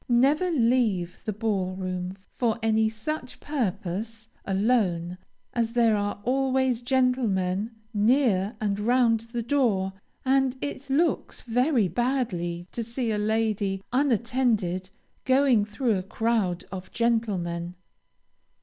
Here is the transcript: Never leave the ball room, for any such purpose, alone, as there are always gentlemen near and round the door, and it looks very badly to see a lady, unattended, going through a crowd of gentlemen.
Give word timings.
Never 0.09 0.49
leave 0.49 1.19
the 1.25 1.31
ball 1.31 1.75
room, 1.75 2.17
for 2.39 2.57
any 2.63 2.89
such 2.89 3.39
purpose, 3.39 4.29
alone, 4.45 5.19
as 5.53 5.73
there 5.73 5.95
are 5.95 6.19
always 6.23 6.81
gentlemen 6.81 7.69
near 7.93 8.55
and 8.59 8.79
round 8.79 9.19
the 9.19 9.43
door, 9.43 9.93
and 10.25 10.57
it 10.59 10.89
looks 10.89 11.43
very 11.43 11.87
badly 11.87 12.67
to 12.71 12.81
see 12.81 13.11
a 13.11 13.19
lady, 13.19 13.83
unattended, 13.93 14.89
going 15.23 15.65
through 15.65 15.99
a 15.99 16.01
crowd 16.01 16.65
of 16.71 16.89
gentlemen. 16.91 17.75